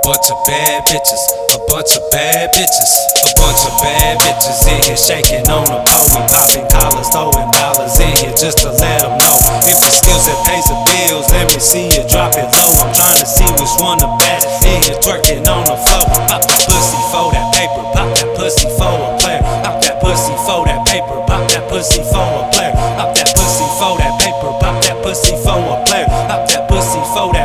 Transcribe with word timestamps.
bunch 0.00 0.32
of 0.32 0.38
bad 0.48 0.80
bitches, 0.88 1.22
a 1.52 1.60
bunch 1.68 1.92
of 1.92 2.00
bad 2.08 2.48
bitches, 2.56 2.92
a 3.20 3.32
bunch 3.36 3.68
of 3.68 3.74
bad 3.84 4.16
bitches 4.16 4.64
in 4.64 4.80
here 4.80 4.96
shaking 4.96 5.44
on 5.52 5.68
the 5.68 5.76
pole. 5.84 6.08
We 6.16 6.24
popping 6.32 6.64
collars, 6.72 7.12
throwing 7.12 7.52
dollars 7.52 7.92
in 8.00 8.16
here 8.16 8.32
just 8.32 8.64
to 8.64 8.72
let 8.72 9.04
them 9.04 9.12
know. 9.20 9.36
If 9.68 9.76
the 9.84 9.92
skills 9.92 10.24
that 10.24 10.40
pays 10.48 10.64
the 10.72 10.78
bills, 10.88 11.28
let 11.36 11.52
me 11.52 11.60
see 11.60 11.92
you 11.92 12.00
drop 12.08 12.32
it 12.32 12.48
low. 12.48 12.70
I'm 12.80 12.96
trying 12.96 13.20
to 13.20 13.28
see 13.28 13.44
which 13.60 13.76
one 13.76 14.00
the 14.00 14.08
best 14.24 14.48
in 14.64 14.80
here 14.88 14.96
twerking 15.04 15.44
on 15.44 15.68
the 15.68 15.76
floor. 15.76 16.08
Pop 16.32 16.40
that 16.48 16.64
pussy 16.64 17.00
for 17.12 17.28
that 17.36 17.44
paper, 17.52 17.84
pop 17.92 18.08
that 18.16 18.30
pussy 18.40 18.68
for 18.80 18.88
a 18.88 19.08
player, 19.20 19.44
pop 19.60 19.84
that 19.84 20.00
pussy 20.00 20.32
for 20.48 20.64
that 20.64 20.80
paper, 20.88 21.20
pop 21.28 21.44
that 21.52 21.68
pussy 21.68 22.00
for 22.08 22.24
a 22.24 22.48
player, 22.56 22.72
pop 22.96 23.12
that 23.12 23.28
pussy 23.36 23.68
for 23.76 24.00
that 24.00 24.16
paper, 24.16 24.48
pop 24.64 24.80
that 24.80 24.96
pussy 25.04 25.36
for 25.44 25.60
a 25.60 25.76
player, 25.84 26.08
pop 26.08 26.48
that 26.48 26.64
pussy 26.72 27.04
for 27.12 27.28
that 27.36 27.43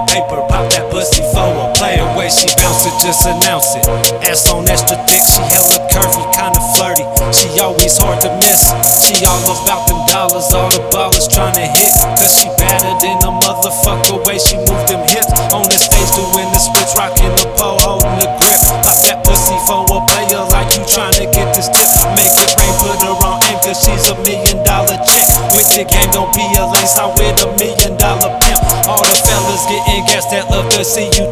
just 2.99 3.23
announce 3.25 3.75
it. 3.75 3.87
Ass 4.27 4.51
on 4.51 4.67
extra 4.67 4.99
thick, 5.07 5.23
she 5.23 5.39
hella 5.39 5.79
curvy, 5.87 6.23
kinda 6.35 6.59
flirty. 6.75 7.05
She 7.31 7.47
always 7.59 7.95
hard 7.97 8.19
to 8.21 8.31
miss. 8.43 8.75
She 8.99 9.25
all 9.25 9.39
about 9.39 9.87
them 9.87 10.03
dollars, 10.11 10.51
all 10.51 10.67
the 10.69 10.83
ballers 10.91 11.31
tryna 11.31 11.71
hit. 11.79 11.91
Cause 12.19 12.35
she 12.35 12.51
better 12.59 12.91
than 12.99 13.17
a 13.23 13.31
motherfucker. 13.31 14.19
Way 14.27 14.37
she 14.37 14.59
move 14.67 14.83
them 14.91 15.01
hips 15.07 15.31
on 15.55 15.63
the 15.71 15.79
stage, 15.79 16.11
doing 16.17 16.49
the 16.51 16.59
splits, 16.59 16.95
rocking 16.99 17.31
the 17.39 17.47
pole, 17.55 17.79
holding 17.79 18.19
the 18.19 18.27
grip. 18.35 18.59
Pop 18.83 18.97
that 19.07 19.23
pussy 19.23 19.55
for 19.63 19.87
a 19.87 19.99
player 20.03 20.43
like 20.51 20.75
you 20.75 20.83
tryna 20.83 21.31
get 21.31 21.55
this 21.55 21.71
tip. 21.71 21.87
Make 22.19 22.35
it 22.35 22.51
rain, 22.59 22.73
put 22.83 22.99
her 22.99 23.15
on 23.15 23.39
aim, 23.47 23.57
cause 23.63 23.79
she's 23.79 24.11
a 24.11 24.15
million 24.27 24.59
dollar 24.67 24.99
chick. 25.07 25.27
With 25.55 25.71
the 25.71 25.87
game, 25.87 26.11
don't 26.11 26.33
be 26.35 26.43
a 26.59 26.67
lace, 26.67 26.99
I 26.99 27.07
with 27.15 27.39
a 27.39 27.47
million 27.55 27.95
dollar 27.95 28.35
pimp. 28.43 28.59
All 28.91 28.99
the 28.99 29.15
fellas 29.23 29.63
getting 29.71 30.03
gas 30.09 30.27
that 30.35 30.51
love 30.51 30.67
to 30.75 30.83
see 30.83 31.07
you 31.15 31.28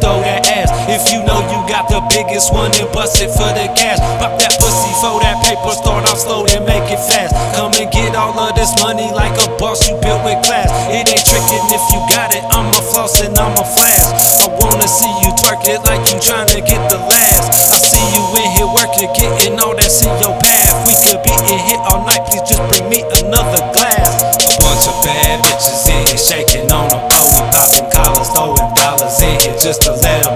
biggest 2.18 2.50
one, 2.50 2.70
then 2.74 2.90
bust 2.90 3.22
it 3.22 3.30
for 3.30 3.46
the 3.54 3.70
cash. 3.78 4.02
Pop 4.18 4.34
that 4.42 4.58
pussy 4.58 4.90
for 4.98 5.22
that 5.22 5.38
paper, 5.46 5.70
start 5.70 6.02
off 6.10 6.18
slow, 6.18 6.42
then 6.42 6.66
make 6.66 6.82
it 6.90 6.98
fast. 6.98 7.30
Come 7.54 7.70
and 7.78 7.86
get 7.94 8.18
all 8.18 8.34
of 8.34 8.58
this 8.58 8.74
money 8.82 9.06
like 9.14 9.38
a 9.38 9.46
boss 9.54 9.86
you 9.86 9.94
built 10.02 10.26
with 10.26 10.42
class. 10.42 10.66
It 10.90 11.06
ain't 11.06 11.22
tricking 11.22 11.64
if 11.70 11.84
you 11.94 12.00
got 12.10 12.34
it, 12.34 12.42
I'ma 12.50 12.82
floss 12.90 13.22
and 13.22 13.38
I'ma 13.38 13.62
flash. 13.62 14.02
I 14.42 14.50
wanna 14.50 14.90
see 14.90 15.10
you 15.22 15.30
twerk 15.38 15.62
it 15.70 15.78
like 15.86 16.02
you 16.10 16.18
tryna 16.18 16.58
get 16.66 16.82
the 16.90 16.98
last. 17.06 17.54
I 17.70 17.78
see 17.78 18.02
you 18.02 18.22
in 18.34 18.48
here 18.58 18.70
working, 18.74 19.10
getting 19.14 19.54
all 19.62 19.78
that's 19.78 20.02
in 20.02 20.10
your 20.18 20.34
path. 20.42 20.74
We 20.90 20.98
could 21.06 21.22
be 21.22 21.34
in 21.54 21.60
here 21.70 21.82
all 21.86 22.02
night, 22.02 22.26
please 22.26 22.42
just 22.50 22.62
bring 22.66 22.90
me 22.90 23.06
another 23.22 23.62
glass. 23.70 24.18
A 24.42 24.58
bunch 24.58 24.90
of 24.90 24.96
bad 25.06 25.38
bitches 25.46 25.86
in 25.86 26.02
here 26.10 26.18
shaking 26.18 26.66
on 26.74 26.90
the 26.90 26.98
pole. 26.98 27.30
We 27.38 27.42
popping 27.54 27.86
collars, 27.94 28.30
throwing 28.34 28.74
dollars 28.74 29.22
in 29.22 29.38
here 29.38 29.54
just 29.62 29.86
to 29.86 29.94
let 29.94 30.27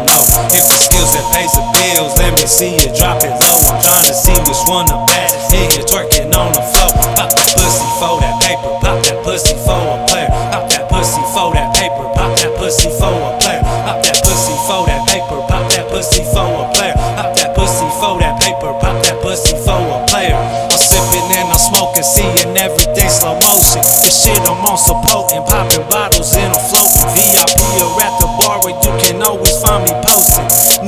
me 2.42 2.48
see 2.48 2.74
you 2.74 2.90
drop 2.98 3.22
it 3.22 3.30
low. 3.30 3.58
I'm 3.70 3.78
trying 3.78 4.06
to 4.10 4.14
see 4.14 4.34
which 4.42 4.62
one 4.66 4.90
the 4.90 4.98
best. 5.06 5.54
In 5.54 5.70
here 5.70 5.86
twerking 5.86 6.34
on 6.34 6.50
the 6.50 6.62
floor. 6.74 6.90
Pop 7.14 7.30
that 7.30 7.54
pussy 7.54 7.86
for 8.02 8.18
that 8.18 8.34
paper. 8.42 8.70
Pop 8.82 8.98
that 9.06 9.18
pussy 9.22 9.54
for 9.62 9.78
a 9.78 9.96
player. 10.10 10.26
Pop 10.50 10.66
that 10.74 10.90
pussy 10.90 11.22
for 11.30 11.54
that 11.54 11.70
paper. 11.78 12.02
Pop 12.18 12.34
that 12.42 12.50
pussy 12.58 12.90
for 12.98 13.14
a 13.14 13.30
player. 13.38 13.62
Pop 13.86 14.02
that 14.02 14.18
pussy 14.26 14.54
for 14.66 14.82
that 14.90 15.06
paper. 15.06 15.38
Pop 15.46 15.70
that 15.70 15.86
pussy 15.86 16.26
for 16.34 16.50
a 16.50 16.66
player. 16.74 16.94
Pop 17.14 17.30
that 17.38 17.54
pussy 17.54 17.86
for 18.02 18.18
that 18.18 18.34
paper. 18.42 18.74
Pop 18.82 18.96
that 19.06 19.22
pussy 19.22 19.54
for 19.62 19.78
a 19.78 19.98
player. 20.10 20.34
I'm 20.34 20.82
sipping 20.82 21.28
and 21.38 21.46
I'm 21.46 21.62
smoking, 21.62 22.02
seeing 22.02 22.58
everything 22.58 23.06
slow 23.06 23.38
motion. 23.38 23.86
This 24.02 24.18
shit 24.18 24.42
I'm 24.50 24.58
on 24.66 24.78
supporting, 24.78 25.46
popping 25.46 25.86
bottles 25.86 26.34
and 26.34 26.50
I'm 26.50 26.62
floating. 26.66 27.06
VIP 27.14 27.54
or 27.78 28.02
at 28.02 28.21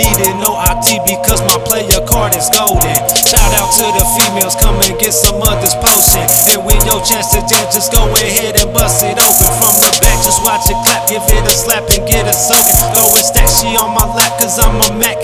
Needed 0.04 0.36
no 0.36 0.52
IT 0.60 1.00
because 1.08 1.40
my 1.48 1.56
player 1.64 1.96
card 2.04 2.36
is 2.36 2.52
golden. 2.52 2.92
Shout 3.24 3.52
out 3.56 3.72
to 3.72 3.88
the 3.96 4.04
females, 4.20 4.52
come 4.52 4.76
and 4.84 4.92
get 5.00 5.16
some 5.16 5.40
of 5.40 5.56
this 5.64 5.72
potion. 5.80 6.20
And 6.52 6.60
when 6.60 6.76
your 6.84 7.00
chance 7.00 7.32
to 7.32 7.40
jam, 7.48 7.64
just 7.72 7.88
go 7.88 8.04
ahead 8.12 8.52
and 8.60 8.68
bust 8.76 9.00
it 9.00 9.16
open 9.16 9.50
from 9.56 9.72
the 9.80 9.88
back. 10.04 10.20
Just 10.20 10.44
watch 10.44 10.68
it 10.68 10.76
clap, 10.84 11.08
give 11.08 11.24
it 11.24 11.48
a 11.48 11.54
slap 11.56 11.88
and 11.88 12.04
get 12.04 12.28
it 12.28 12.36
soaking. 12.36 12.84
Go 12.92 13.00
and 13.16 13.24
stack, 13.24 13.48
she 13.48 13.72
on 13.80 13.96
my 13.96 14.03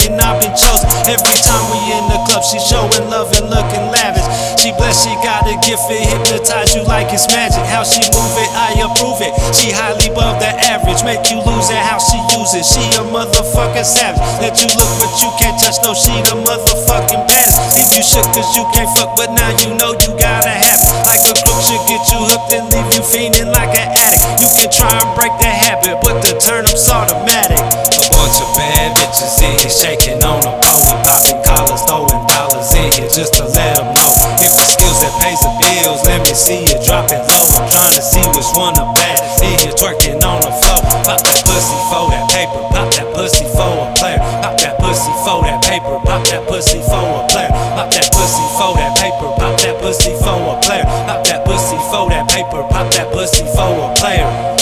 and 0.07 0.21
I've 0.21 0.41
been 0.41 0.55
chosen. 0.57 0.89
Every 1.05 1.37
time 1.45 1.65
we 1.69 1.81
in 1.93 2.05
the 2.09 2.21
club, 2.25 2.45
she 2.45 2.57
showing 2.63 3.11
love 3.11 3.33
and 3.37 3.51
looking 3.53 3.85
lavish. 3.93 4.25
She 4.57 4.73
blessed, 4.77 5.05
she 5.05 5.13
got 5.21 5.45
a 5.45 5.57
gift, 5.65 5.85
it 5.93 6.05
hypnotize 6.05 6.73
you 6.77 6.85
like 6.85 7.13
it's 7.13 7.29
magic. 7.29 7.65
How 7.69 7.85
she 7.85 8.01
move 8.13 8.35
it, 8.41 8.51
I 8.57 8.77
approve 8.81 9.21
it. 9.21 9.33
She 9.57 9.73
highly 9.73 10.09
above 10.09 10.41
the 10.41 10.53
average, 10.69 11.05
make 11.05 11.25
you 11.29 11.41
lose 11.45 11.69
it 11.69 11.81
how 11.81 11.99
she 12.01 12.17
use 12.37 12.53
it. 12.57 12.65
She 12.65 12.81
a 12.97 13.03
motherfucking 13.09 13.85
savage. 13.85 14.21
Let 14.41 14.57
you 14.61 14.69
look, 14.79 14.93
but 15.01 15.13
you 15.21 15.29
can't 15.37 15.57
touch, 15.61 15.81
no, 15.85 15.93
she 15.93 16.13
the 16.25 16.37
motherfucking 16.39 17.25
baddest. 17.29 17.77
Leave 17.77 17.93
you 17.93 18.05
shook 18.05 18.25
cause 18.33 18.49
you 18.57 18.65
can't 18.73 18.89
fuck, 18.97 19.17
but 19.17 19.33
now 19.37 19.51
you 19.61 19.77
know 19.77 19.93
you 20.01 20.11
gotta 20.17 20.53
have 20.53 20.81
it. 20.81 20.93
Like 21.05 21.25
a 21.29 21.35
crook 21.37 21.61
should 21.61 21.83
get 21.91 22.03
you 22.09 22.21
hooked 22.25 22.53
and 22.53 22.65
leave 22.73 22.89
you 22.97 23.03
fiending 23.05 23.53
like 23.53 23.73
an 23.77 23.89
addict. 23.93 24.25
You 24.41 24.49
can 24.57 24.71
try 24.73 24.93
and 24.93 25.11
break 25.17 25.33
the 25.41 25.51
habit, 25.51 26.01
but 26.01 26.25
the 26.25 26.37
turnip's 26.41 26.89
automatic. 26.89 27.61
A 27.61 28.09
bunch 28.17 28.37
of 28.41 28.49
bad 28.57 28.97
bitches 28.97 29.37
in 29.45 29.60
here 29.71 29.95
shaking 29.95 30.23
on 30.27 30.43
pole. 30.43 30.83
We 30.91 30.95
popping 31.07 31.39
collars, 31.47 31.83
throwing 31.87 32.27
dollars 32.27 32.75
in 32.75 32.91
here 32.93 33.11
just 33.11 33.35
to 33.39 33.47
let 33.47 33.79
them 33.79 33.95
know. 33.95 34.11
If 34.43 34.53
the 34.59 34.67
skills 34.67 34.99
that 35.03 35.15
pays 35.23 35.39
the 35.41 35.53
bills, 35.63 36.03
let 36.05 36.21
me 36.27 36.35
see 36.35 36.67
you 36.67 36.77
drop 36.83 37.07
it 37.11 37.23
low. 37.23 37.45
I'm 37.55 37.71
trying 37.71 37.95
to 37.95 38.03
see 38.03 38.25
which 38.35 38.51
one 38.59 38.75
the 38.75 38.87
best. 38.99 39.43
In 39.43 39.55
here 39.63 39.75
twerking 39.79 40.19
on 40.23 40.43
the 40.43 40.51
floor. 40.51 40.83
Pop 41.07 41.23
that 41.23 41.43
pussy 41.47 41.79
for 41.89 42.11
that 42.11 42.27
paper. 42.31 42.61
Pop 42.75 42.91
that 42.99 43.09
pussy 43.15 43.47
for 43.55 43.71
a 43.71 43.87
player. 43.95 44.21
Pop 44.43 44.59
that 44.59 44.75
pussy 44.83 45.13
for 45.23 45.39
that 45.47 45.63
paper. 45.63 45.97
Pop 46.03 46.23
that 46.27 46.43
pussy 46.51 46.81
for 46.83 47.07
a 47.07 47.23
player. 47.31 47.53
Pop 47.79 47.89
that 47.95 48.11
pussy 48.11 48.45
for 48.59 48.75
that 48.75 48.93
paper. 48.99 49.29
Pop 49.39 49.55
that 49.63 49.75
pussy 49.79 50.13
for 50.19 50.39
a 50.51 50.55
player. 50.61 50.85
Pop 51.07 51.23
that 51.31 51.41
pussy 51.47 51.79
for 51.89 52.11
that 52.11 52.27
paper. 52.29 52.61
Pop 52.69 52.91
that 52.93 53.09
pussy 53.15 53.47
for 53.55 53.71
a 53.71 53.89
player. 53.97 54.60